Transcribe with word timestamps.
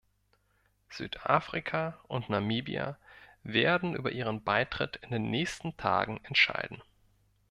Südafrika 0.89 1.95
und 2.07 2.27
Namibia 2.27 2.97
werden 3.43 3.93
über 3.93 4.11
ihren 4.11 4.43
Beitritt 4.43 4.95
in 5.03 5.11
den 5.11 5.29
nächsten 5.29 5.77
Tagen 5.77 6.19
entscheiden. 6.23 6.81